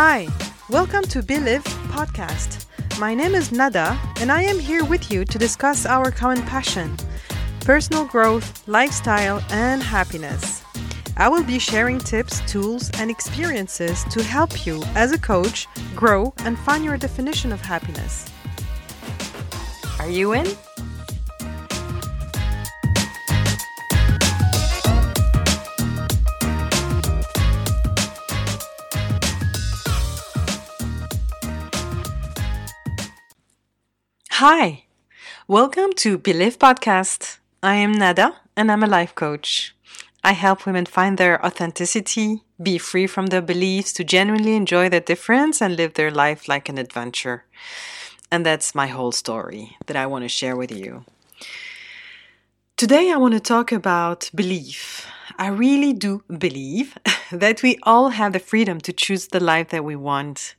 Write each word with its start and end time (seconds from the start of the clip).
Hi, 0.00 0.28
welcome 0.70 1.02
to 1.06 1.24
Believe 1.24 1.64
podcast. 1.90 2.66
My 3.00 3.16
name 3.16 3.34
is 3.34 3.50
Nada, 3.50 3.98
and 4.20 4.30
I 4.30 4.42
am 4.42 4.60
here 4.60 4.84
with 4.84 5.10
you 5.10 5.24
to 5.24 5.38
discuss 5.38 5.86
our 5.86 6.12
common 6.12 6.42
passion 6.42 6.96
personal 7.62 8.04
growth, 8.04 8.62
lifestyle, 8.68 9.42
and 9.50 9.82
happiness. 9.82 10.62
I 11.16 11.28
will 11.28 11.42
be 11.42 11.58
sharing 11.58 11.98
tips, 11.98 12.40
tools, 12.48 12.90
and 13.00 13.10
experiences 13.10 14.04
to 14.12 14.22
help 14.22 14.64
you 14.64 14.84
as 14.94 15.10
a 15.10 15.18
coach 15.18 15.66
grow 15.96 16.32
and 16.44 16.56
find 16.60 16.84
your 16.84 16.96
definition 16.96 17.50
of 17.50 17.60
happiness. 17.60 18.30
Are 19.98 20.08
you 20.08 20.32
in? 20.32 20.46
Hi, 34.40 34.84
welcome 35.48 35.92
to 35.94 36.16
Believe 36.16 36.60
Podcast. 36.60 37.38
I 37.60 37.74
am 37.74 37.90
Nada 37.90 38.36
and 38.56 38.70
I'm 38.70 38.84
a 38.84 38.86
life 38.86 39.12
coach. 39.16 39.74
I 40.22 40.30
help 40.30 40.64
women 40.64 40.86
find 40.86 41.18
their 41.18 41.44
authenticity, 41.44 42.44
be 42.62 42.78
free 42.78 43.08
from 43.08 43.26
their 43.26 43.42
beliefs, 43.42 43.92
to 43.94 44.04
genuinely 44.04 44.54
enjoy 44.54 44.90
their 44.90 45.00
difference 45.00 45.60
and 45.60 45.74
live 45.74 45.94
their 45.94 46.12
life 46.12 46.46
like 46.46 46.68
an 46.68 46.78
adventure. 46.78 47.46
And 48.30 48.46
that's 48.46 48.76
my 48.76 48.86
whole 48.86 49.10
story 49.10 49.76
that 49.86 49.96
I 49.96 50.06
want 50.06 50.22
to 50.22 50.28
share 50.28 50.54
with 50.54 50.70
you. 50.70 51.04
Today, 52.76 53.10
I 53.10 53.16
want 53.16 53.34
to 53.34 53.40
talk 53.40 53.72
about 53.72 54.30
belief. 54.32 55.08
I 55.36 55.48
really 55.48 55.92
do 55.92 56.22
believe 56.38 56.96
that 57.30 57.62
we 57.62 57.78
all 57.82 58.10
have 58.10 58.32
the 58.32 58.38
freedom 58.38 58.80
to 58.80 58.92
choose 58.92 59.28
the 59.28 59.40
life 59.40 59.68
that 59.68 59.84
we 59.84 59.96
want. 59.96 60.54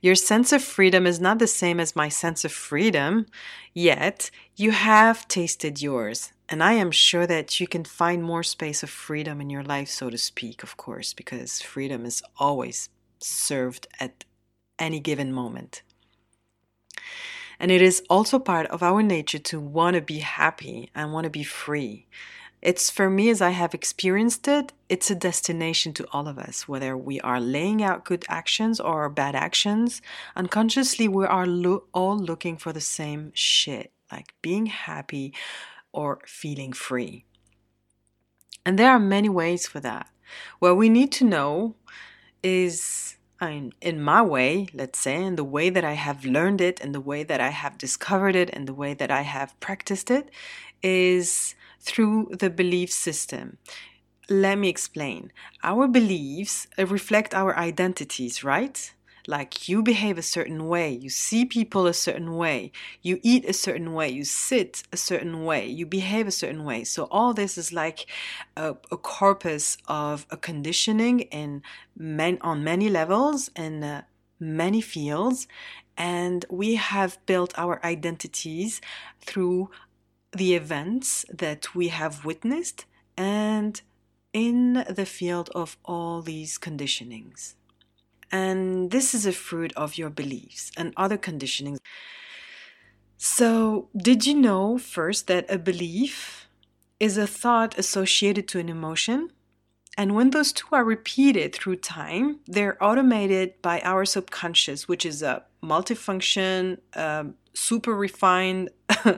Your 0.00 0.14
sense 0.14 0.52
of 0.52 0.62
freedom 0.62 1.06
is 1.06 1.20
not 1.20 1.38
the 1.38 1.46
same 1.46 1.80
as 1.80 1.96
my 1.96 2.08
sense 2.08 2.44
of 2.44 2.52
freedom, 2.52 3.26
yet 3.74 4.30
you 4.56 4.72
have 4.72 5.28
tasted 5.28 5.80
yours. 5.80 6.32
And 6.48 6.62
I 6.62 6.72
am 6.72 6.90
sure 6.90 7.26
that 7.26 7.60
you 7.60 7.66
can 7.66 7.84
find 7.84 8.22
more 8.22 8.42
space 8.42 8.82
of 8.82 8.90
freedom 8.90 9.40
in 9.40 9.50
your 9.50 9.62
life, 9.62 9.88
so 9.88 10.08
to 10.08 10.18
speak, 10.18 10.62
of 10.62 10.76
course, 10.76 11.12
because 11.12 11.60
freedom 11.60 12.06
is 12.06 12.22
always 12.38 12.88
served 13.20 13.86
at 14.00 14.24
any 14.78 15.00
given 15.00 15.32
moment. 15.32 15.82
And 17.60 17.70
it 17.70 17.82
is 17.82 18.02
also 18.08 18.38
part 18.38 18.66
of 18.68 18.82
our 18.82 19.02
nature 19.02 19.38
to 19.40 19.60
want 19.60 19.94
to 19.94 20.00
be 20.00 20.20
happy 20.20 20.90
and 20.94 21.12
want 21.12 21.24
to 21.24 21.30
be 21.30 21.42
free. 21.42 22.06
It's 22.60 22.90
for 22.90 23.08
me, 23.08 23.30
as 23.30 23.40
I 23.40 23.50
have 23.50 23.72
experienced 23.72 24.48
it, 24.48 24.72
it's 24.88 25.10
a 25.10 25.14
destination 25.14 25.92
to 25.94 26.06
all 26.12 26.26
of 26.26 26.38
us, 26.38 26.66
whether 26.66 26.96
we 26.96 27.20
are 27.20 27.40
laying 27.40 27.82
out 27.82 28.04
good 28.04 28.24
actions 28.28 28.80
or 28.80 29.08
bad 29.08 29.36
actions. 29.36 30.02
Unconsciously, 30.34 31.06
we 31.06 31.24
are 31.24 31.46
lo- 31.46 31.84
all 31.94 32.18
looking 32.18 32.56
for 32.56 32.72
the 32.72 32.80
same 32.80 33.30
shit, 33.32 33.92
like 34.10 34.34
being 34.42 34.66
happy 34.66 35.32
or 35.92 36.18
feeling 36.26 36.72
free. 36.72 37.24
And 38.66 38.76
there 38.76 38.90
are 38.90 38.98
many 38.98 39.28
ways 39.28 39.68
for 39.68 39.78
that. 39.80 40.10
What 40.58 40.76
we 40.76 40.88
need 40.88 41.12
to 41.12 41.24
know 41.24 41.76
is 42.42 43.16
in, 43.40 43.72
in 43.80 44.02
my 44.02 44.20
way, 44.20 44.66
let's 44.74 44.98
say, 44.98 45.22
in 45.22 45.36
the 45.36 45.44
way 45.44 45.70
that 45.70 45.84
I 45.84 45.92
have 45.92 46.24
learned 46.24 46.60
it, 46.60 46.80
and 46.80 46.92
the 46.92 47.00
way 47.00 47.22
that 47.22 47.40
I 47.40 47.50
have 47.50 47.78
discovered 47.78 48.34
it, 48.34 48.50
and 48.52 48.66
the 48.66 48.74
way 48.74 48.94
that 48.94 49.12
I 49.12 49.22
have 49.22 49.58
practiced 49.60 50.10
it, 50.10 50.28
is 50.82 51.54
through 51.80 52.30
the 52.38 52.50
belief 52.50 52.90
system. 52.90 53.58
Let 54.28 54.58
me 54.58 54.68
explain. 54.68 55.32
Our 55.62 55.88
beliefs 55.88 56.66
reflect 56.76 57.34
our 57.34 57.56
identities, 57.56 58.44
right? 58.44 58.92
Like 59.26 59.68
you 59.68 59.82
behave 59.82 60.16
a 60.16 60.22
certain 60.22 60.68
way, 60.68 60.90
you 60.90 61.10
see 61.10 61.44
people 61.44 61.86
a 61.86 61.92
certain 61.92 62.36
way, 62.36 62.72
you 63.02 63.20
eat 63.22 63.44
a 63.44 63.52
certain 63.52 63.92
way, 63.92 64.08
you 64.08 64.24
sit 64.24 64.84
a 64.90 64.96
certain 64.96 65.44
way, 65.44 65.66
you 65.66 65.84
behave 65.84 66.26
a 66.26 66.30
certain 66.30 66.64
way. 66.64 66.84
So 66.84 67.08
all 67.10 67.34
this 67.34 67.58
is 67.58 67.70
like 67.70 68.06
a, 68.56 68.76
a 68.90 68.96
corpus 68.96 69.76
of 69.86 70.26
a 70.30 70.38
conditioning 70.38 71.20
in 71.20 71.62
men, 71.94 72.38
on 72.40 72.64
many 72.64 72.88
levels 72.88 73.50
and 73.54 73.84
uh, 73.84 74.02
many 74.40 74.80
fields, 74.80 75.46
and 75.98 76.46
we 76.48 76.76
have 76.76 77.18
built 77.26 77.52
our 77.58 77.84
identities 77.84 78.80
through 79.20 79.68
the 80.32 80.54
events 80.54 81.24
that 81.32 81.74
we 81.74 81.88
have 81.88 82.24
witnessed 82.24 82.84
and 83.16 83.80
in 84.32 84.84
the 84.88 85.06
field 85.06 85.50
of 85.54 85.76
all 85.84 86.22
these 86.22 86.58
conditionings. 86.58 87.54
And 88.30 88.90
this 88.90 89.14
is 89.14 89.24
a 89.24 89.32
fruit 89.32 89.72
of 89.74 89.96
your 89.96 90.10
beliefs 90.10 90.70
and 90.76 90.92
other 90.96 91.16
conditionings. 91.16 91.78
So, 93.16 93.88
did 93.96 94.26
you 94.26 94.34
know 94.34 94.78
first 94.78 95.26
that 95.26 95.46
a 95.50 95.58
belief 95.58 96.48
is 97.00 97.16
a 97.16 97.26
thought 97.26 97.78
associated 97.78 98.46
to 98.48 98.58
an 98.58 98.68
emotion? 98.68 99.30
And 99.96 100.14
when 100.14 100.30
those 100.30 100.52
two 100.52 100.68
are 100.72 100.84
repeated 100.84 101.52
through 101.52 101.76
time, 101.76 102.38
they're 102.46 102.82
automated 102.82 103.60
by 103.62 103.80
our 103.80 104.04
subconscious, 104.04 104.86
which 104.86 105.04
is 105.04 105.22
a 105.22 105.42
multifunction, 105.60 106.78
um, 106.94 107.34
super 107.54 107.96
refined 107.96 108.68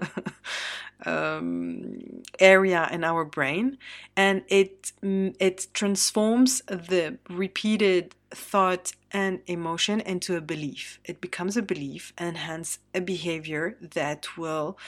um, 1.07 2.23
area 2.39 2.89
in 2.93 3.05
our 3.05 3.25
brain, 3.25 3.79
and 4.17 4.43
it 4.49 4.93
mm, 5.03 5.35
it 5.39 5.67
transforms 5.73 6.63
the 6.67 7.19
repeated 7.29 8.15
thought 8.31 8.93
and 9.11 9.41
emotion 9.47 10.01
into 10.01 10.37
a 10.37 10.41
belief. 10.41 11.01
It 11.05 11.21
becomes 11.21 11.57
a 11.57 11.63
belief 11.63 12.13
and 12.17 12.37
hence 12.37 12.79
a 12.95 13.01
behavior 13.01 13.77
that 13.81 14.37
will 14.37 14.79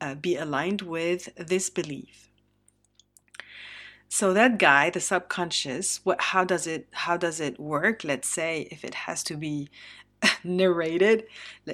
uh, 0.00 0.14
be 0.14 0.36
aligned 0.36 0.82
with 0.82 1.28
this 1.36 1.70
belief. 1.70 2.28
So 4.08 4.34
that 4.34 4.58
guy, 4.58 4.90
the 4.90 5.00
subconscious, 5.00 6.00
what 6.04 6.20
how 6.20 6.44
does 6.44 6.66
it 6.66 6.86
how 6.92 7.16
does 7.16 7.40
it 7.40 7.58
work? 7.58 8.04
Let's 8.04 8.28
say 8.28 8.68
if 8.70 8.84
it 8.84 8.94
has 8.94 9.22
to 9.24 9.36
be 9.36 9.70
narrated, 10.44 11.24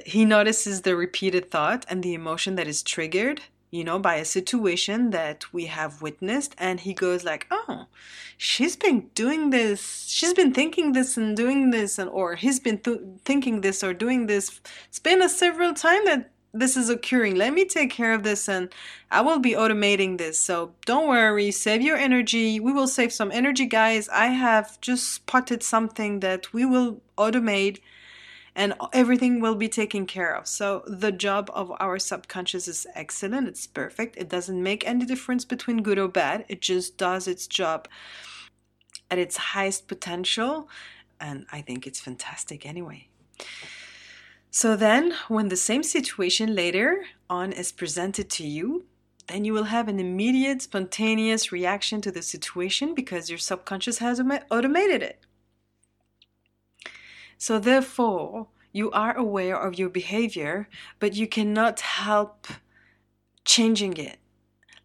he 0.06 0.24
notices 0.24 0.82
the 0.82 0.94
repeated 0.96 1.50
thought 1.50 1.84
and 1.88 2.02
the 2.02 2.14
emotion 2.14 2.54
that 2.54 2.68
is 2.68 2.82
triggered 2.82 3.42
you 3.70 3.84
know, 3.84 3.98
by 3.98 4.16
a 4.16 4.24
situation 4.24 5.10
that 5.10 5.52
we 5.52 5.66
have 5.66 6.02
witnessed. 6.02 6.54
And 6.58 6.80
he 6.80 6.94
goes 6.94 7.24
like, 7.24 7.46
oh, 7.50 7.86
she's 8.36 8.76
been 8.76 9.08
doing 9.14 9.50
this. 9.50 10.06
She's 10.08 10.34
been 10.34 10.52
thinking 10.54 10.92
this 10.92 11.16
and 11.16 11.36
doing 11.36 11.70
this, 11.70 11.98
and 11.98 12.08
or 12.10 12.34
he's 12.34 12.60
been 12.60 12.78
th- 12.78 13.00
thinking 13.24 13.60
this 13.60 13.84
or 13.84 13.92
doing 13.92 14.26
this. 14.26 14.60
It's 14.88 14.98
been 14.98 15.22
a 15.22 15.28
several 15.28 15.74
time 15.74 16.04
that 16.06 16.30
this 16.54 16.76
is 16.76 16.88
occurring. 16.88 17.36
Let 17.36 17.52
me 17.52 17.64
take 17.66 17.90
care 17.90 18.14
of 18.14 18.22
this, 18.22 18.48
and 18.48 18.72
I 19.10 19.20
will 19.20 19.38
be 19.38 19.52
automating 19.52 20.18
this. 20.18 20.38
So 20.38 20.72
don't 20.86 21.08
worry. 21.08 21.50
Save 21.50 21.82
your 21.82 21.96
energy. 21.96 22.58
We 22.58 22.72
will 22.72 22.88
save 22.88 23.12
some 23.12 23.30
energy, 23.32 23.66
guys. 23.66 24.08
I 24.08 24.26
have 24.26 24.80
just 24.80 25.12
spotted 25.12 25.62
something 25.62 26.20
that 26.20 26.52
we 26.52 26.64
will 26.64 27.02
automate 27.18 27.80
and 28.58 28.74
everything 28.92 29.40
will 29.40 29.54
be 29.54 29.68
taken 29.68 30.04
care 30.04 30.34
of. 30.34 30.48
So 30.48 30.82
the 30.88 31.12
job 31.12 31.48
of 31.54 31.72
our 31.78 32.00
subconscious 32.00 32.66
is 32.66 32.88
excellent. 32.92 33.46
It's 33.46 33.68
perfect. 33.68 34.16
It 34.16 34.28
doesn't 34.28 34.60
make 34.60 34.84
any 34.84 35.06
difference 35.06 35.44
between 35.44 35.84
good 35.84 35.96
or 35.96 36.08
bad. 36.08 36.44
It 36.48 36.60
just 36.60 36.98
does 36.98 37.28
its 37.28 37.46
job 37.46 37.86
at 39.12 39.18
its 39.18 39.36
highest 39.36 39.86
potential. 39.86 40.68
And 41.20 41.46
I 41.52 41.60
think 41.60 41.86
it's 41.86 42.00
fantastic 42.00 42.66
anyway. 42.66 43.06
So 44.50 44.74
then, 44.74 45.14
when 45.28 45.50
the 45.50 45.56
same 45.56 45.84
situation 45.84 46.56
later 46.56 47.04
on 47.30 47.52
is 47.52 47.70
presented 47.70 48.28
to 48.30 48.44
you, 48.44 48.86
then 49.28 49.44
you 49.44 49.52
will 49.52 49.64
have 49.64 49.86
an 49.86 50.00
immediate, 50.00 50.62
spontaneous 50.62 51.52
reaction 51.52 52.00
to 52.00 52.10
the 52.10 52.22
situation 52.22 52.92
because 52.96 53.30
your 53.30 53.38
subconscious 53.38 53.98
has 53.98 54.20
automated 54.50 55.02
it. 55.02 55.27
So, 57.38 57.58
therefore, 57.58 58.48
you 58.72 58.90
are 58.90 59.16
aware 59.16 59.56
of 59.56 59.78
your 59.78 59.88
behavior, 59.88 60.68
but 60.98 61.14
you 61.14 61.26
cannot 61.26 61.80
help 61.80 62.48
changing 63.44 63.96
it. 63.96 64.18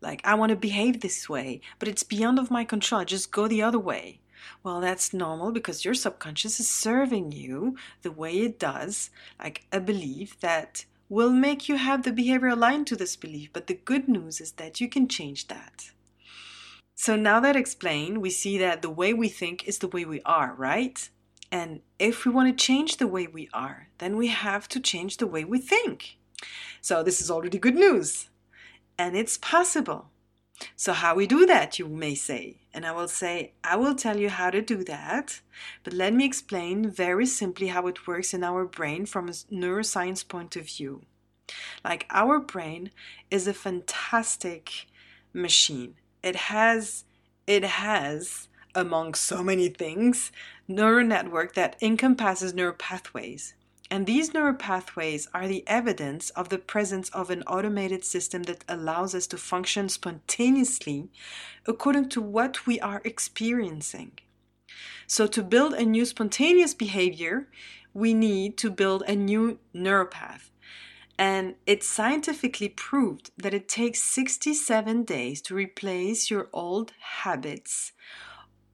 Like, 0.02 0.22
I 0.24 0.36
want 0.36 0.52
to 0.52 0.56
behave 0.56 1.02
this 1.02 1.28
way, 1.28 1.62
but 1.80 1.88
it's 1.88 2.04
beyond 2.04 2.38
of 2.38 2.52
my 2.52 2.64
control. 2.64 3.04
Just 3.06 3.32
go 3.32 3.48
the 3.48 3.64
other 3.64 3.80
way. 3.80 4.20
Well, 4.64 4.82
that's 4.82 5.14
normal 5.14 5.52
because 5.52 5.86
your 5.86 5.94
subconscious 5.94 6.60
is 6.60 6.70
serving 6.70 7.32
you 7.32 7.78
the 8.02 8.12
way 8.12 8.40
it 8.40 8.60
does, 8.60 9.10
like 9.42 9.66
a 9.72 9.80
belief 9.80 10.40
that 10.42 10.86
will 11.10 11.32
make 11.32 11.70
you 11.70 11.78
have 11.78 12.04
the 12.04 12.12
behavior 12.12 12.50
aligned 12.50 12.88
to 12.88 12.96
this 12.96 13.16
belief. 13.16 13.50
But 13.54 13.68
the 13.68 13.74
good 13.74 14.08
news 14.08 14.42
is 14.42 14.54
that 14.54 14.82
you 14.82 14.90
can 14.90 15.08
change 15.08 15.48
that. 15.48 15.92
So 16.96 17.16
now 17.16 17.40
that 17.40 17.56
explained, 17.56 18.20
we 18.20 18.30
see 18.30 18.58
that 18.60 18.82
the 18.82 18.90
way 18.90 19.14
we 19.14 19.30
think 19.30 19.68
is 19.68 19.80
the 19.80 19.88
way 19.88 20.06
we 20.06 20.22
are, 20.22 20.54
right? 20.56 21.10
And 21.54 21.82
if 22.00 22.26
we 22.26 22.32
want 22.32 22.50
to 22.50 22.66
change 22.66 22.98
the 22.98 23.06
way 23.06 23.28
we 23.28 23.48
are, 23.54 23.90
then 24.00 24.18
we 24.18 24.30
have 24.30 24.68
to 24.70 24.80
change 24.80 25.18
the 25.18 25.28
way 25.28 25.46
we 25.46 25.60
think. 25.60 26.18
So, 26.82 27.04
this 27.04 27.22
is 27.22 27.30
already 27.30 27.60
good 27.60 27.76
news. 27.76 28.30
And 28.98 29.16
it's 29.16 29.38
possible. 29.38 30.10
So, 30.76 30.94
how 30.94 31.14
we 31.14 31.28
do 31.28 31.46
that, 31.46 31.78
you 31.78 31.88
may 31.88 32.16
say. 32.16 32.58
And 32.74 32.88
I 32.88 32.92
will 32.92 33.08
say, 33.08 33.54
I 33.64 33.76
will 33.76 33.94
tell 33.94 34.18
you 34.18 34.30
how 34.30 34.50
to 34.50 34.64
do 34.64 34.84
that, 34.86 35.42
but 35.84 35.94
let 35.94 36.12
me 36.12 36.26
explain 36.26 36.90
very 36.90 37.28
simply 37.28 37.68
how 37.68 37.86
it 37.86 38.08
works 38.08 38.34
in 38.34 38.44
our 38.44 38.66
brain 38.66 39.06
from 39.06 39.30
a 39.30 39.34
neuroscience 39.34 40.28
point 40.28 40.56
of 40.56 40.66
view. 40.66 41.04
Like, 41.86 42.08
our 42.10 42.40
brain 42.40 42.90
is 43.30 43.46
a 43.46 43.54
fantastic 43.54 44.88
machine. 45.34 45.94
It 46.24 46.36
has, 46.36 47.04
it 47.46 47.64
has, 47.64 48.48
among 48.74 49.14
so 49.14 49.44
many 49.44 49.70
things, 49.70 50.32
neural 50.68 51.06
network 51.06 51.54
that 51.56 51.75
encompasses 51.81 52.54
neural 52.54 52.74
pathways. 52.74 53.54
And 53.92 54.07
these 54.07 54.33
neural 54.33 54.56
pathways 54.56 55.27
are 55.33 55.48
the 55.48 55.63
evidence 55.68 56.30
of 56.31 56.50
the 56.50 56.57
presence 56.57 57.10
of 57.10 57.30
an 57.30 57.44
automated 57.44 58.04
system 58.04 58.44
that 58.44 58.63
allows 58.68 59.13
us 59.13 59.27
to 59.27 59.38
function 59.38 59.89
spontaneously 59.89 61.10
according 61.68 62.10
to 62.10 62.21
what 62.21 62.65
we 62.65 62.80
are 62.80 63.01
experiencing. 63.04 64.13
So, 65.06 65.27
to 65.27 65.44
build 65.44 65.74
a 65.74 65.86
new 65.86 66.06
spontaneous 66.06 66.74
behavior, 66.74 67.50
we 67.94 68.13
need 68.13 68.57
to 68.57 68.71
build 68.71 69.04
a 69.04 69.16
new 69.16 69.59
neuropath. 69.75 70.50
And 71.19 71.56
it's 71.68 71.88
scientifically 71.88 72.69
proved 72.69 73.30
that 73.38 73.54
it 73.54 73.69
takes 73.69 74.01
67 74.01 75.04
days 75.04 75.42
to 75.44 75.54
replace 75.54 76.31
your 76.31 76.50
old 76.51 76.94
habits 77.00 77.92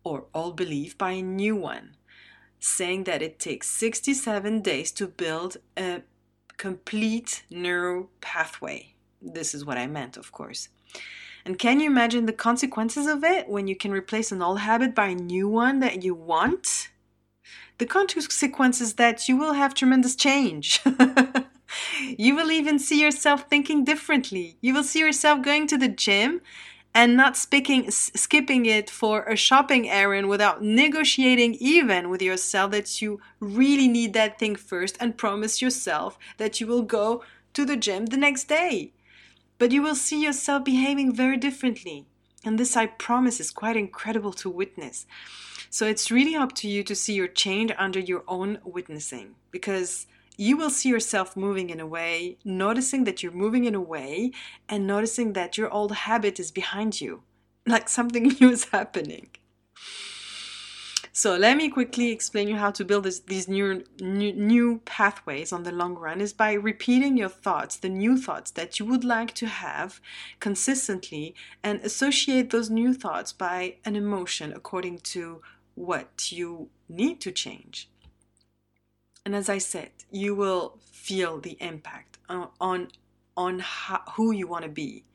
or 0.09 0.25
old 0.33 0.57
belief 0.57 0.97
by 0.97 1.11
a 1.11 1.21
new 1.21 1.55
one 1.55 1.95
saying 2.59 3.03
that 3.03 3.21
it 3.21 3.37
takes 3.37 3.69
67 3.69 4.61
days 4.61 4.91
to 4.91 5.05
build 5.07 5.57
a 5.77 6.01
complete 6.57 7.43
neural 7.51 8.09
pathway. 8.19 8.95
This 9.21 9.53
is 9.53 9.63
what 9.63 9.77
I 9.77 9.85
meant, 9.85 10.17
of 10.17 10.31
course. 10.31 10.69
And 11.45 11.59
can 11.59 11.79
you 11.79 11.85
imagine 11.85 12.25
the 12.25 12.33
consequences 12.33 13.05
of 13.05 13.23
it 13.23 13.47
when 13.47 13.67
you 13.67 13.75
can 13.75 13.91
replace 13.91 14.31
an 14.31 14.41
old 14.41 14.59
habit 14.59 14.95
by 14.95 15.09
a 15.09 15.15
new 15.15 15.47
one 15.47 15.79
that 15.79 16.03
you 16.03 16.15
want? 16.15 16.89
The 17.77 17.85
consequences 17.85 18.95
that 18.95 19.29
you 19.29 19.37
will 19.37 19.53
have 19.53 19.75
tremendous 19.75 20.15
change. 20.15 20.81
you 22.17 22.35
will 22.35 22.51
even 22.51 22.79
see 22.79 22.99
yourself 22.99 23.45
thinking 23.47 23.85
differently. 23.85 24.57
You 24.59 24.73
will 24.73 24.83
see 24.83 24.99
yourself 24.99 25.43
going 25.43 25.67
to 25.67 25.77
the 25.77 25.87
gym 25.87 26.41
and 26.93 27.15
not 27.15 27.37
speaking, 27.37 27.91
skipping 27.91 28.65
it 28.65 28.89
for 28.89 29.23
a 29.23 29.35
shopping 29.35 29.89
errand 29.89 30.27
without 30.27 30.63
negotiating 30.63 31.55
even 31.55 32.09
with 32.09 32.21
yourself 32.21 32.71
that 32.71 33.01
you 33.01 33.21
really 33.39 33.87
need 33.87 34.13
that 34.13 34.39
thing 34.39 34.55
first 34.55 34.97
and 34.99 35.17
promise 35.17 35.61
yourself 35.61 36.17
that 36.37 36.59
you 36.59 36.67
will 36.67 36.81
go 36.81 37.23
to 37.53 37.65
the 37.65 37.77
gym 37.77 38.07
the 38.07 38.17
next 38.17 38.45
day. 38.45 38.91
But 39.59 39.71
you 39.71 39.81
will 39.81 39.95
see 39.95 40.23
yourself 40.23 40.63
behaving 40.63 41.13
very 41.13 41.37
differently. 41.37 42.05
And 42.43 42.57
this, 42.57 42.77
I 42.77 42.85
promise, 42.85 43.39
is 43.39 43.51
quite 43.51 43.75
incredible 43.75 44.33
to 44.33 44.49
witness. 44.49 45.05
So 45.69 45.85
it's 45.85 46.09
really 46.09 46.35
up 46.35 46.55
to 46.55 46.67
you 46.67 46.83
to 46.83 46.95
see 46.95 47.13
your 47.13 47.27
change 47.27 47.71
under 47.77 47.99
your 47.99 48.23
own 48.27 48.59
witnessing 48.63 49.35
because 49.51 50.07
you 50.39 50.55
will 50.55 50.69
see 50.69 50.87
yourself 50.87 51.35
moving 51.35 51.69
in 51.69 51.81
a 51.81 51.85
way, 51.85 52.37
noticing 52.45 53.03
that 53.03 53.21
you're 53.21 53.33
moving 53.33 53.65
in 53.65 53.75
a 53.75 53.81
way, 53.81 54.31
and 54.69 54.87
noticing 54.87 55.33
that 55.33 55.57
your 55.57 55.69
old 55.69 55.91
habit 55.91 56.39
is 56.39 56.49
behind 56.49 57.01
you, 57.01 57.23
like 57.67 57.89
something 57.89 58.23
new 58.39 58.49
is 58.49 58.65
happening. 58.69 59.29
So 61.11 61.35
let 61.35 61.57
me 61.57 61.67
quickly 61.67 62.11
explain 62.11 62.47
you 62.47 62.55
how 62.55 62.71
to 62.71 62.85
build 62.85 63.03
this, 63.03 63.19
these 63.19 63.49
new, 63.49 63.83
new, 63.99 64.31
new 64.31 64.79
pathways 64.85 65.51
on 65.51 65.63
the 65.63 65.73
long 65.73 65.95
run 65.95 66.21
is 66.21 66.31
by 66.31 66.53
repeating 66.53 67.17
your 67.17 67.27
thoughts, 67.27 67.75
the 67.75 67.89
new 67.89 68.15
thoughts 68.17 68.51
that 68.51 68.79
you 68.79 68.85
would 68.85 69.03
like 69.03 69.33
to 69.35 69.47
have 69.47 69.99
consistently, 70.39 71.35
and 71.61 71.81
associate 71.81 72.51
those 72.51 72.69
new 72.69 72.93
thoughts 72.93 73.33
by 73.33 73.75
an 73.83 73.97
emotion 73.97 74.53
according 74.53 74.99
to 74.99 75.41
what 75.75 76.31
you 76.31 76.69
need 76.87 77.19
to 77.19 77.31
change. 77.33 77.89
And 79.25 79.35
as 79.35 79.49
I 79.49 79.57
said, 79.57 79.91
you 80.11 80.35
will 80.35 80.77
feel 80.91 81.39
the 81.39 81.57
impact 81.59 82.17
on 82.29 82.89
on, 83.37 83.59
how, 83.59 84.01
who 84.15 84.31
you 84.31 84.47
want 84.47 84.63
to 84.63 84.69
be. 84.69 85.05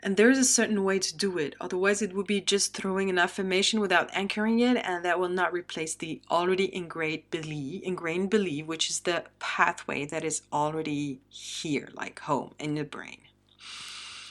And 0.00 0.16
there's 0.16 0.38
a 0.38 0.44
certain 0.44 0.84
way 0.84 1.00
to 1.00 1.16
do 1.16 1.36
it. 1.36 1.56
Otherwise, 1.60 2.00
it 2.00 2.14
would 2.14 2.28
be 2.28 2.40
just 2.40 2.74
throwing 2.74 3.10
an 3.10 3.18
affirmation 3.18 3.80
without 3.80 4.08
anchoring 4.12 4.60
it, 4.60 4.76
and 4.76 5.04
that 5.04 5.18
will 5.18 5.28
not 5.28 5.52
replace 5.52 5.96
the 5.96 6.20
already 6.30 6.72
ingrained 6.72 7.28
belief, 7.32 7.82
ingrained 7.82 8.30
belief, 8.30 8.66
which 8.66 8.88
is 8.88 9.00
the 9.00 9.24
pathway 9.40 10.06
that 10.06 10.22
is 10.22 10.42
already 10.52 11.18
here, 11.28 11.88
like 11.94 12.20
home 12.20 12.54
in 12.60 12.74
the 12.74 12.84
brain. 12.84 13.18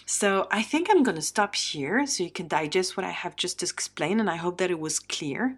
So 0.06 0.48
I 0.50 0.62
think 0.62 0.88
I'm 0.90 1.04
going 1.04 1.16
to 1.16 1.22
stop 1.22 1.56
here 1.56 2.06
so 2.06 2.24
you 2.24 2.32
can 2.32 2.48
digest 2.48 2.96
what 2.96 3.06
I 3.06 3.12
have 3.12 3.36
just 3.36 3.62
explained, 3.62 4.22
and 4.22 4.30
I 4.30 4.38
hope 4.38 4.60
that 4.60 4.72
it 4.72 4.80
was 4.80 5.00
clear. 5.00 5.58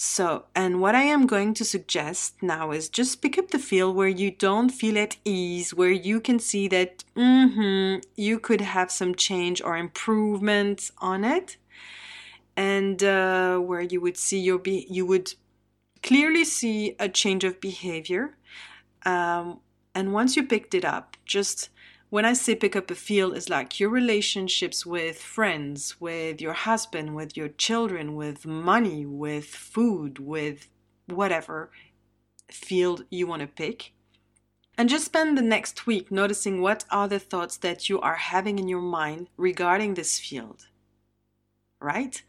So, 0.00 0.44
and 0.54 0.80
what 0.80 0.94
I 0.94 1.02
am 1.02 1.26
going 1.26 1.54
to 1.54 1.64
suggest 1.64 2.40
now 2.40 2.70
is 2.70 2.88
just 2.88 3.20
pick 3.20 3.36
up 3.36 3.50
the 3.50 3.58
field 3.58 3.96
where 3.96 4.06
you 4.06 4.30
don't 4.30 4.68
feel 4.68 4.96
at 4.96 5.16
ease, 5.24 5.74
where 5.74 5.90
you 5.90 6.20
can 6.20 6.38
see 6.38 6.68
that 6.68 7.02
mm-hmm, 7.16 7.98
you 8.14 8.38
could 8.38 8.60
have 8.60 8.92
some 8.92 9.16
change 9.16 9.60
or 9.60 9.76
improvement 9.76 10.92
on 10.98 11.24
it, 11.24 11.56
and 12.56 13.02
uh, 13.02 13.58
where 13.58 13.80
you 13.80 14.00
would 14.00 14.16
see 14.16 14.38
your 14.38 14.60
be 14.60 14.86
you 14.88 15.04
would 15.04 15.34
clearly 16.00 16.44
see 16.44 16.94
a 17.00 17.08
change 17.08 17.42
of 17.42 17.60
behavior. 17.60 18.36
Um, 19.04 19.58
and 19.96 20.12
once 20.12 20.36
you 20.36 20.46
picked 20.46 20.74
it 20.74 20.84
up, 20.84 21.16
just 21.24 21.70
when 22.10 22.24
I 22.24 22.32
say 22.32 22.54
pick 22.54 22.74
up 22.74 22.90
a 22.90 22.94
field, 22.94 23.36
it's 23.36 23.50
like 23.50 23.78
your 23.78 23.90
relationships 23.90 24.86
with 24.86 25.20
friends, 25.20 26.00
with 26.00 26.40
your 26.40 26.54
husband, 26.54 27.14
with 27.14 27.36
your 27.36 27.48
children, 27.48 28.14
with 28.14 28.46
money, 28.46 29.04
with 29.04 29.44
food, 29.44 30.18
with 30.18 30.68
whatever 31.06 31.70
field 32.50 33.04
you 33.10 33.26
want 33.26 33.42
to 33.42 33.46
pick. 33.46 33.92
And 34.78 34.88
just 34.88 35.06
spend 35.06 35.36
the 35.36 35.42
next 35.42 35.86
week 35.86 36.10
noticing 36.10 36.62
what 36.62 36.84
are 36.90 37.08
the 37.08 37.18
thoughts 37.18 37.56
that 37.58 37.88
you 37.88 38.00
are 38.00 38.14
having 38.14 38.58
in 38.58 38.68
your 38.68 38.80
mind 38.80 39.28
regarding 39.36 39.94
this 39.94 40.18
field. 40.18 40.68
Right? 41.80 42.22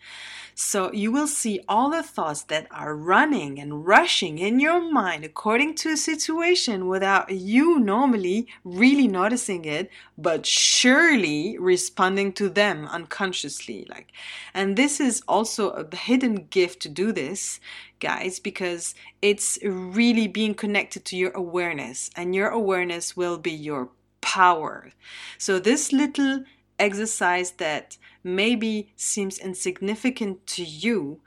So 0.54 0.92
you 0.92 1.12
will 1.12 1.28
see 1.28 1.62
all 1.68 1.90
the 1.90 2.04
thoughts 2.04 2.44
that 2.44 2.68
are 2.69 2.96
running 2.96 3.60
and 3.60 3.88
rushing 3.88 4.38
in 4.38 4.60
your 4.60 4.80
mind 4.92 5.24
according 5.24 5.75
to 5.75 5.94
a 5.94 5.98
situation 5.98 6.88
without 6.88 7.31
you 7.31 7.80
normally 7.80 8.46
really 8.63 9.07
noticing 9.07 9.66
it, 9.66 9.90
but 10.18 10.46
surely 10.46 11.58
responding 11.58 12.34
to 12.34 12.50
them 12.50 12.88
unconsciously. 12.88 13.88
Like, 13.89 14.12
and 14.53 14.75
this 14.75 15.00
is 15.00 15.24
also 15.27 15.70
a 15.72 15.96
hidden 15.96 16.48
gift 16.50 16.82
to 16.82 16.89
do 16.89 17.12
this, 17.12 17.60
guys, 18.00 18.39
because 18.39 18.94
it's 19.22 19.58
really 19.63 20.27
being 20.27 20.53
connected 20.53 21.06
to 21.06 21.18
your 21.18 21.32
awareness, 21.32 22.12
and 22.15 22.36
your 22.36 22.50
awareness 22.50 23.15
will 23.18 23.38
be 23.38 23.51
your 23.51 23.89
power. 24.22 24.91
So 25.38 25.58
this 25.58 25.91
little 25.91 26.44
exercise 26.79 27.51
that 27.51 27.98
maybe 28.24 28.91
seems 28.95 29.38
insignificant 29.38 30.45
to 30.48 30.63
you, 30.63 31.21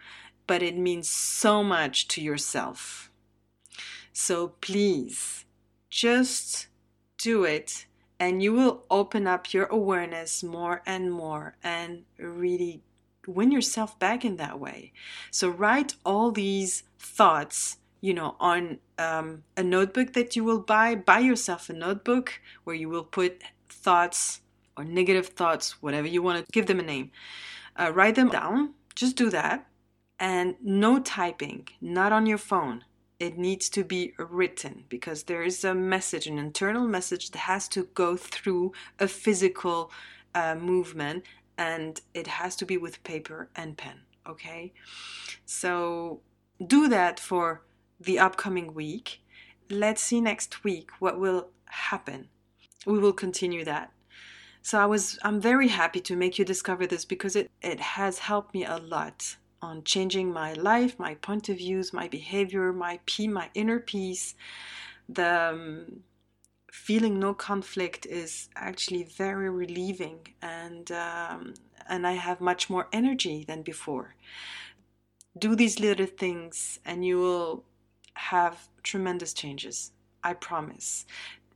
but 0.46 0.62
it 0.62 0.76
means 0.76 1.08
so 1.08 1.62
much 1.62 2.08
to 2.08 2.20
yourself. 2.20 3.10
So 4.12 4.48
please, 4.60 5.44
just 5.88 6.66
do 7.18 7.44
it, 7.44 7.86
and 8.18 8.42
you 8.42 8.52
will 8.52 8.84
open 8.90 9.26
up 9.26 9.52
your 9.52 9.66
awareness 9.66 10.42
more 10.42 10.82
and 10.86 11.12
more 11.12 11.56
and 11.62 12.04
really 12.18 12.82
win 13.26 13.52
yourself 13.52 13.98
back 13.98 14.24
in 14.24 14.36
that 14.36 14.58
way. 14.58 14.92
So 15.30 15.48
write 15.48 15.94
all 16.04 16.30
these 16.32 16.82
thoughts 16.98 17.78
you 18.02 18.12
know 18.12 18.36
on 18.38 18.78
um, 18.98 19.44
a 19.56 19.62
notebook 19.62 20.12
that 20.12 20.36
you 20.36 20.44
will 20.44 20.58
buy 20.58 20.94
buy 20.94 21.20
yourself 21.20 21.70
a 21.70 21.72
notebook 21.72 22.40
where 22.64 22.76
you 22.76 22.88
will 22.88 23.04
put 23.04 23.42
thoughts 23.70 24.40
or 24.76 24.84
negative 24.84 25.28
thoughts, 25.28 25.82
whatever 25.82 26.06
you 26.06 26.22
want 26.22 26.44
to 26.44 26.52
give 26.52 26.66
them 26.66 26.80
a 26.80 26.82
name. 26.82 27.10
Uh, 27.78 27.92
write 27.92 28.14
them 28.14 28.28
down. 28.28 28.74
Just 28.94 29.16
do 29.16 29.30
that. 29.30 29.66
And 30.18 30.54
no 30.62 30.98
typing, 30.98 31.68
not 31.80 32.12
on 32.12 32.26
your 32.26 32.38
phone. 32.38 32.84
It 33.18 33.38
needs 33.38 33.68
to 33.70 33.84
be 33.84 34.14
written 34.18 34.84
because 34.88 35.24
there 35.24 35.42
is 35.42 35.64
a 35.64 35.74
message, 35.74 36.26
an 36.26 36.38
internal 36.38 36.86
message 36.86 37.30
that 37.30 37.38
has 37.38 37.68
to 37.68 37.84
go 37.94 38.16
through 38.16 38.72
a 38.98 39.08
physical 39.08 39.90
uh, 40.34 40.54
movement 40.54 41.24
and 41.58 42.00
it 42.14 42.26
has 42.26 42.56
to 42.56 42.66
be 42.66 42.76
with 42.76 43.02
paper 43.04 43.48
and 43.54 43.76
pen. 43.76 44.00
Okay? 44.28 44.72
So 45.44 46.20
do 46.64 46.88
that 46.88 47.20
for 47.20 47.62
the 48.00 48.18
upcoming 48.18 48.74
week. 48.74 49.22
Let's 49.70 50.02
see 50.02 50.20
next 50.20 50.64
week 50.64 50.90
what 50.98 51.18
will 51.18 51.48
happen. 51.66 52.28
We 52.86 52.98
will 52.98 53.12
continue 53.12 53.64
that. 53.64 53.92
So 54.62 54.78
I 54.78 54.86
was 54.86 55.18
I'm 55.22 55.40
very 55.40 55.68
happy 55.68 56.00
to 56.00 56.16
make 56.16 56.38
you 56.38 56.44
discover 56.44 56.86
this 56.86 57.04
because 57.04 57.36
it, 57.36 57.50
it 57.62 57.80
has 57.80 58.20
helped 58.20 58.54
me 58.54 58.64
a 58.64 58.76
lot 58.78 59.36
on 59.60 59.84
changing 59.84 60.32
my 60.32 60.52
life, 60.54 60.98
my 60.98 61.14
point 61.16 61.48
of 61.48 61.58
views, 61.58 61.92
my 61.92 62.08
behavior, 62.08 62.72
my 62.72 63.00
p 63.06 63.28
my 63.28 63.50
inner 63.54 63.80
peace, 63.80 64.34
the 65.08 65.50
um, 65.50 66.02
feeling 66.72 67.18
no 67.18 67.34
conflict 67.34 68.06
is 68.06 68.48
actually 68.56 69.02
very 69.04 69.50
relieving 69.50 70.20
and 70.40 70.90
um, 70.92 71.54
and 71.88 72.06
I 72.06 72.12
have 72.12 72.40
much 72.40 72.70
more 72.70 72.88
energy 72.92 73.44
than 73.46 73.62
before. 73.62 74.14
Do 75.38 75.56
these 75.56 75.80
little 75.80 76.06
things 76.06 76.78
and 76.84 77.04
you 77.04 77.18
will 77.18 77.64
have 78.14 78.68
tremendous 78.82 79.32
changes. 79.32 79.92
I 80.22 80.34
promise. 80.34 81.04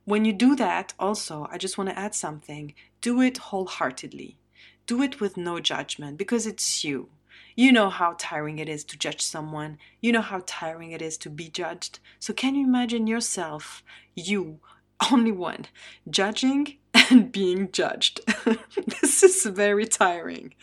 When 0.05 0.25
you 0.25 0.33
do 0.33 0.55
that, 0.55 0.93
also, 0.99 1.47
I 1.51 1.57
just 1.57 1.77
want 1.77 1.89
to 1.89 1.99
add 1.99 2.15
something. 2.15 2.73
Do 3.07 3.21
it 3.21 3.37
wholeheartedly. 3.37 4.37
Do 4.85 5.01
it 5.01 5.21
with 5.21 5.37
no 5.37 5.61
judgment 5.61 6.17
because 6.17 6.45
it's 6.45 6.83
you. 6.83 7.07
You 7.55 7.71
know 7.71 7.89
how 7.89 8.15
tiring 8.17 8.59
it 8.59 8.67
is 8.67 8.83
to 8.83 8.97
judge 8.97 9.21
someone. 9.21 9.77
You 10.01 10.11
know 10.11 10.19
how 10.19 10.43
tiring 10.45 10.91
it 10.91 11.01
is 11.01 11.17
to 11.19 11.29
be 11.29 11.47
judged. 11.47 11.99
So, 12.19 12.33
can 12.33 12.53
you 12.53 12.67
imagine 12.67 13.07
yourself, 13.07 13.81
you, 14.13 14.59
only 15.09 15.31
one, 15.31 15.67
judging 16.09 16.79
and 17.09 17.31
being 17.31 17.71
judged? 17.71 18.19
this 19.01 19.23
is 19.23 19.45
very 19.45 19.85
tiring. 19.85 20.53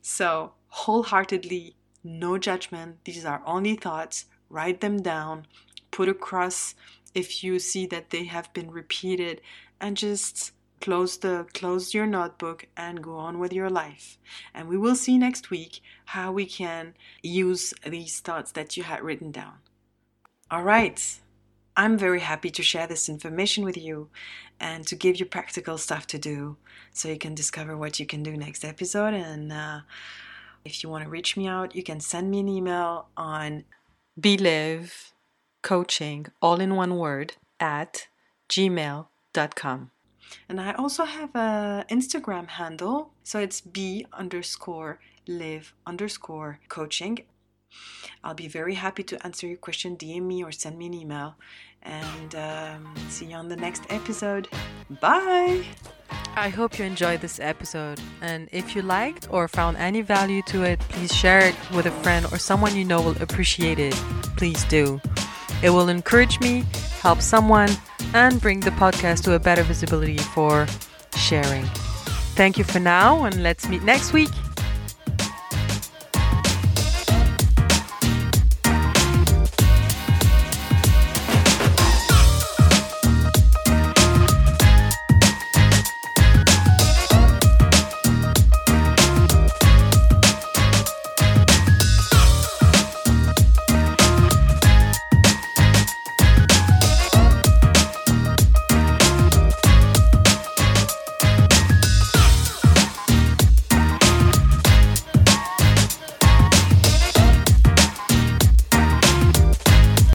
So, 0.00 0.54
wholeheartedly, 0.68 1.76
no 2.02 2.38
judgment. 2.38 3.04
These 3.04 3.26
are 3.26 3.42
only 3.44 3.76
thoughts. 3.76 4.24
Write 4.48 4.80
them 4.80 5.02
down, 5.02 5.46
put 5.90 6.08
a 6.08 6.14
cross 6.14 6.76
if 7.14 7.44
you 7.44 7.58
see 7.58 7.84
that 7.88 8.08
they 8.08 8.24
have 8.24 8.50
been 8.54 8.70
repeated, 8.70 9.42
and 9.78 9.98
just 9.98 10.53
close 10.80 11.16
the 11.16 11.46
close 11.54 11.94
your 11.94 12.06
notebook 12.06 12.66
and 12.76 13.02
go 13.02 13.16
on 13.16 13.38
with 13.38 13.52
your 13.52 13.70
life. 13.70 14.18
And 14.52 14.68
we 14.68 14.76
will 14.76 14.94
see 14.94 15.18
next 15.18 15.50
week 15.50 15.80
how 16.06 16.32
we 16.32 16.46
can 16.46 16.94
use 17.22 17.74
these 17.86 18.20
thoughts 18.20 18.52
that 18.52 18.76
you 18.76 18.82
had 18.82 19.02
written 19.02 19.30
down. 19.30 19.58
All 20.50 20.62
right. 20.62 21.20
I'm 21.76 21.98
very 21.98 22.20
happy 22.20 22.50
to 22.50 22.62
share 22.62 22.86
this 22.86 23.08
information 23.08 23.64
with 23.64 23.76
you 23.76 24.08
and 24.60 24.86
to 24.86 24.94
give 24.94 25.16
you 25.16 25.26
practical 25.26 25.76
stuff 25.76 26.06
to 26.06 26.18
do 26.18 26.56
so 26.92 27.08
you 27.08 27.18
can 27.18 27.34
discover 27.34 27.76
what 27.76 27.98
you 27.98 28.06
can 28.06 28.22
do 28.22 28.36
next 28.36 28.64
episode. 28.64 29.12
And 29.12 29.52
uh, 29.52 29.80
if 30.64 30.82
you 30.82 30.88
want 30.88 31.04
to 31.04 31.10
reach 31.10 31.36
me 31.36 31.46
out 31.46 31.74
you 31.74 31.82
can 31.82 32.00
send 32.00 32.30
me 32.30 32.40
an 32.40 32.48
email 32.48 33.08
on 33.16 33.64
belive 34.18 35.12
coaching 35.62 36.26
all 36.40 36.60
in 36.60 36.74
one 36.74 36.96
word 36.96 37.34
at 37.60 38.08
gmail.com 38.48 39.90
and 40.48 40.60
I 40.60 40.72
also 40.72 41.04
have 41.04 41.34
a 41.34 41.84
Instagram 41.90 42.48
handle, 42.48 43.10
so 43.22 43.38
it's 43.38 43.60
b 43.60 44.06
underscore 44.12 45.00
live 45.26 45.74
underscore 45.86 46.60
coaching. 46.68 47.20
I'll 48.22 48.34
be 48.34 48.48
very 48.48 48.74
happy 48.74 49.02
to 49.04 49.26
answer 49.26 49.46
your 49.46 49.56
question. 49.56 49.96
DM 49.96 50.22
me 50.22 50.42
or 50.44 50.52
send 50.52 50.78
me 50.78 50.86
an 50.86 50.94
email. 50.94 51.36
And 51.82 52.34
um, 52.34 52.94
see 53.08 53.26
you 53.26 53.36
on 53.36 53.48
the 53.48 53.56
next 53.56 53.82
episode. 53.90 54.48
Bye! 55.00 55.64
I 56.36 56.48
hope 56.48 56.78
you 56.78 56.84
enjoyed 56.84 57.20
this 57.20 57.38
episode. 57.38 58.00
And 58.20 58.48
if 58.52 58.74
you 58.74 58.82
liked 58.82 59.28
or 59.30 59.46
found 59.48 59.76
any 59.76 60.00
value 60.00 60.42
to 60.42 60.62
it, 60.62 60.80
please 60.80 61.14
share 61.14 61.40
it 61.40 61.54
with 61.74 61.86
a 61.86 61.90
friend 62.02 62.26
or 62.32 62.38
someone 62.38 62.74
you 62.74 62.84
know 62.84 63.00
will 63.00 63.20
appreciate 63.22 63.78
it. 63.78 63.94
Please 64.36 64.64
do. 64.64 65.00
It 65.62 65.70
will 65.70 65.88
encourage 65.88 66.40
me, 66.40 66.64
help 67.00 67.20
someone, 67.20 67.70
and 68.14 68.40
bring 68.40 68.60
the 68.60 68.70
podcast 68.70 69.24
to 69.24 69.34
a 69.34 69.38
better 69.38 69.62
visibility 69.62 70.18
for 70.18 70.66
sharing. 71.16 71.64
Thank 72.34 72.56
you 72.56 72.64
for 72.64 72.80
now, 72.80 73.24
and 73.24 73.42
let's 73.42 73.68
meet 73.68 73.82
next 73.82 74.12
week. 74.12 74.30